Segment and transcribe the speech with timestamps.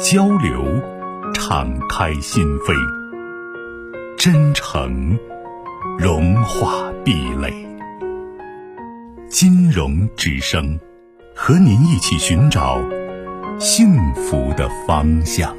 [0.00, 0.64] 交流，
[1.34, 2.74] 敞开心扉；
[4.16, 5.18] 真诚，
[5.98, 7.52] 融化壁垒。
[9.28, 10.78] 金融之声，
[11.34, 12.80] 和您一起寻找
[13.58, 15.54] 幸福的方向。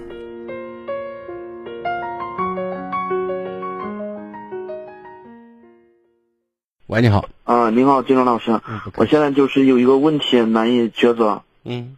[6.88, 7.26] 喂，你好。
[7.46, 8.60] 啊，你好，金融老师。
[8.96, 11.44] 我现在就是有一个问题难以抉择。
[11.64, 11.98] 嗯。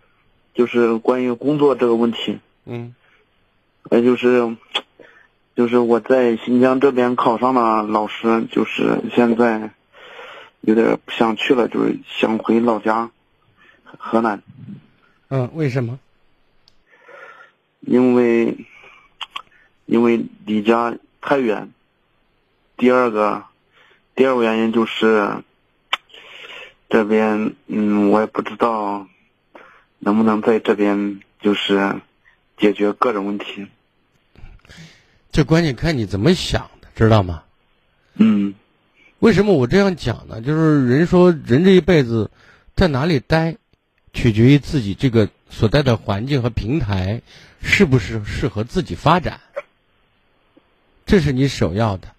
[0.58, 2.96] 就是关于工作这个问题，嗯，
[3.92, 4.58] 呃，就是，
[5.56, 9.70] 就是我在新疆这边考上了老师，就是现在
[10.62, 13.12] 有点不想去了，就是想回老家
[13.86, 14.42] 河南。
[15.30, 16.00] 嗯，为什么？
[17.82, 18.58] 因为，
[19.86, 21.72] 因为离家太远。
[22.78, 23.44] 第二个，
[24.16, 25.44] 第二个原因就是
[26.90, 29.08] 这边，嗯，我也不知道。
[30.00, 32.02] 能不能在这边就是
[32.58, 33.68] 解决各种问题？
[35.32, 37.44] 这关键看你怎么想的，知道吗？
[38.16, 38.56] 嗯。
[39.20, 40.42] 为什么我这样讲呢？
[40.42, 42.30] 就是人说人这一辈子
[42.76, 43.58] 在哪里待，
[44.14, 47.22] 取决于自己这个所在的环境和平台
[47.62, 49.42] 是不是适合自己发展。
[51.06, 52.10] 这是你首要的，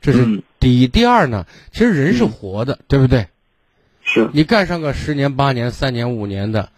[0.00, 0.88] 这是第一。
[0.88, 3.28] 第二呢，其实人是活的，对不对？
[4.02, 4.28] 是。
[4.32, 6.70] 你干上个十年、八年、三年、五年的。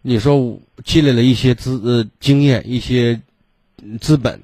[0.00, 3.20] 你说积累了一些资呃经验一些
[4.00, 4.42] 资本，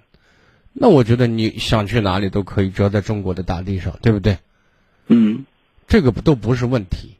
[0.72, 4.38] 那我觉得你想去哪里都可以，只要在中国的大地上，对不对？
[5.06, 5.46] 嗯，
[5.86, 7.14] 这个都不是问题。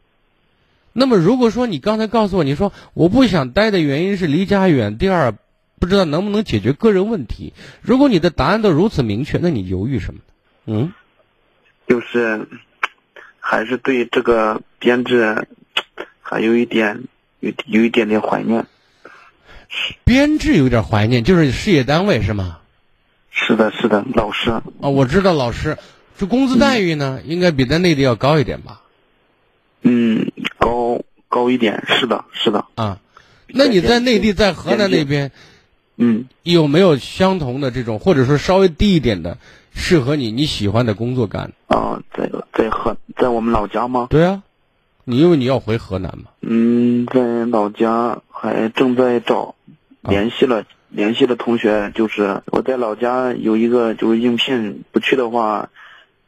[0.92, 5.32] 那么如果说你刚才告诉我，你说我不想待的原因是离家远，第二
[5.78, 7.52] 不知道能不能解决个人问题。
[7.82, 10.20] 如果你的答案都如此明确，那你犹豫什么
[10.66, 10.92] 嗯，
[11.86, 12.48] 就是
[13.38, 15.46] 还是对这个编制
[16.20, 17.04] 还有一点。
[17.44, 18.66] 有有一点点怀念，
[20.04, 22.58] 编制有点怀念，就是事业单位是吗？
[23.30, 25.76] 是的，是的，老师啊，我知道老师，
[26.16, 28.80] 这工资待遇呢，应该比在内地要高一点吧？
[29.82, 32.98] 嗯，高高一点，是的，是的啊。
[33.48, 35.30] 那你在内地，在河南那边，
[35.98, 39.36] 嗯，有没有相同的这种，或者说稍微低一点的，
[39.74, 41.52] 适合你你喜欢的工作干？
[41.66, 44.06] 啊，在在河，在我们老家吗？
[44.08, 44.42] 对啊。
[45.04, 46.24] 你因为你要回河南吗？
[46.40, 49.54] 嗯，在老家还正在找，
[50.02, 55.68] 联系了联系的同学，就是我在老家有一个就是应聘，不去的话，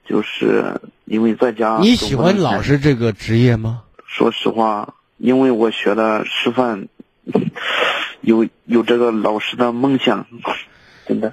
[0.06, 1.78] 就是因为在家。
[1.80, 3.82] 你喜欢老师这个职业吗？
[4.06, 6.88] 说实话，因为我学的师范，
[8.20, 10.26] 有有这个老师的梦想，
[11.06, 11.32] 真的。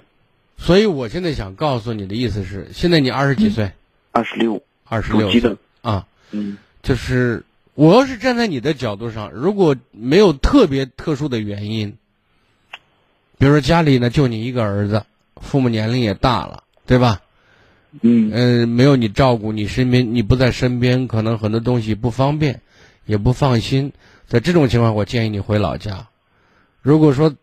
[0.57, 3.71] 所以我现在想告诉你的意思是，现在你二十几岁？
[4.11, 4.61] 二十六。
[4.85, 6.05] 二十六岁啊。
[6.31, 6.57] 嗯。
[6.83, 11.97] 就是我要是站在你的角度上，如果没有特别特殊的原因，
[13.39, 15.05] 比如说家里呢就你一个儿子，
[15.37, 17.21] 父母年龄也大了，对吧？
[18.01, 18.31] 嗯。
[18.33, 22.61] 嗯，没有你照顾，你身边你不在身边，可能很多东西不方便，
[23.05, 23.93] 也不放心。
[24.27, 26.07] 在这种情况，我建议你回老家。
[26.81, 27.33] 如果说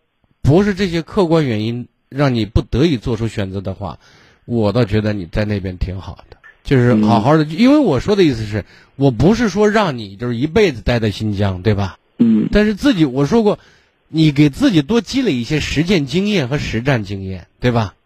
[0.42, 3.98] 不是这些客观原因让你不得已做出选择的话，
[4.44, 6.36] 我倒觉得你在那边挺好的。
[6.70, 8.64] 就是好好的，因为我说的意思是，
[8.94, 11.98] 我不是说让你就是一辈子待在新疆，对吧？
[12.18, 12.48] 嗯。
[12.52, 13.58] 但是自己我说过，
[14.06, 17.96] 你给自己多积累一些实践经验和实战经验，对吧？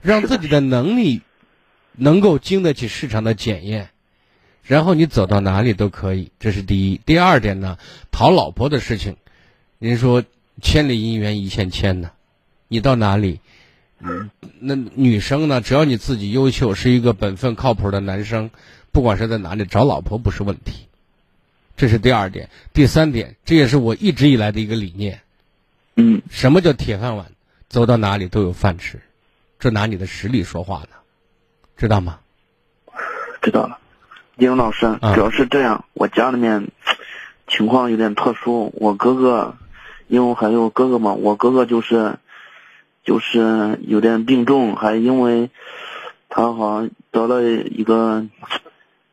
[0.00, 1.20] 让自己的能力
[1.92, 3.90] 能够经得起市场的检验，
[4.62, 6.98] 然后你走到哪里都可以，这是第一。
[7.04, 7.76] 第二点呢，
[8.10, 9.16] 讨老婆的事情，
[9.78, 10.24] 人说
[10.62, 12.12] 千里姻缘一线牵呢，
[12.66, 13.40] 你到哪里？
[14.00, 14.30] 嗯，
[14.60, 15.60] 那女生呢？
[15.62, 18.50] 只要你自己优秀，是一个本分靠谱的男生，
[18.92, 20.88] 不管是在哪里找老婆不是问题。
[21.76, 25.20] 这是第二点，第三点，这也是我一直以来的一个理念。
[25.96, 27.26] 嗯，什么叫铁饭碗？
[27.68, 29.00] 走到哪里都有饭吃，
[29.58, 30.96] 这拿你的实力说话呢，
[31.76, 32.18] 知道吗？
[33.40, 33.78] 知道了，
[34.36, 36.68] 金荣老师，主要是这样，我家里面
[37.48, 39.56] 情况有点特殊，我哥哥，
[40.08, 42.18] 因为我还有哥哥嘛，我哥哥就是。
[43.04, 45.50] 就是有点病重，还因为
[46.28, 48.26] 他好像得了一个，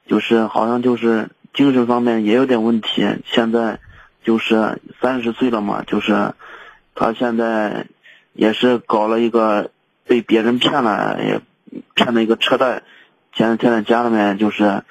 [0.08, 3.06] 就是好像就是精神方面也有点问题。
[3.26, 3.80] 现在
[4.24, 6.34] 就是三十岁了嘛，就是
[6.96, 7.88] 他现在
[8.34, 9.72] 也是搞了一个
[10.06, 11.42] 被别人骗了，也
[11.94, 12.84] 骗了一个车贷，
[13.34, 14.84] 现在现在家里面就是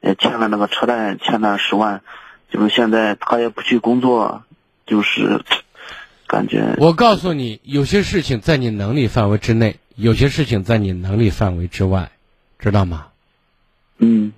[0.00, 2.02] 也欠了那个车贷，欠了十万，
[2.50, 4.42] 就是现在他也不去工作，
[4.84, 5.40] 就是
[6.28, 6.76] 感觉。
[6.78, 12.12] 我告诉你，有些事情在你能力范围之内，有些事情在你能力范围之外，
[12.58, 13.08] 知道吗？
[13.98, 14.32] 嗯。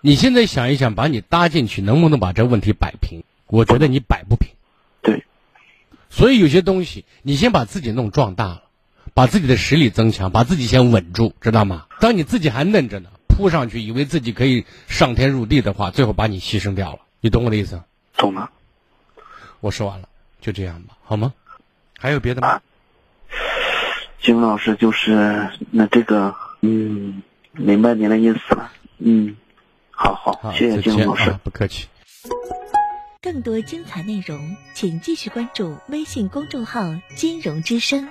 [0.00, 3.24] 你现在想一想，把你搭进去，能不能把这问题摆平？
[3.48, 4.50] 我觉得你摆不平。
[5.02, 5.24] 对。
[6.08, 8.62] 所以有些东西，你先把自己弄壮大了，
[9.14, 11.86] 把自己的实力增强，把自己先稳住，知道吗？
[11.98, 17.00] 当你自己还嫩着呢，扑上去以为自己可以上天入地的话，最后把你牺牲掉了。
[17.20, 17.82] 你懂我的意思？
[18.16, 18.50] 懂了。
[19.60, 20.08] 我说完了，
[20.40, 21.32] 就这样吧，好吗？
[21.98, 22.60] 还有别的吗？
[24.20, 27.22] 金老师，就是那这个，嗯，
[27.52, 29.36] 明白您的意思了，嗯。
[29.90, 31.86] 好好，谢谢金老师，不客气。
[33.22, 36.82] 更多精彩内容，请继续关注微信公众号
[37.16, 38.06] “金融之声”。